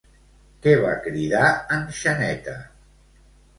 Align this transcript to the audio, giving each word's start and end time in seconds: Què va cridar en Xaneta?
Què 0.63 0.73
va 0.85 0.93
cridar 1.09 1.53
en 1.77 1.87
Xaneta? 2.01 2.57